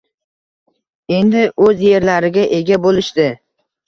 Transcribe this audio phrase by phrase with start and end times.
[1.17, 3.27] endi o‘z yerlariga ega bo‘lishdi.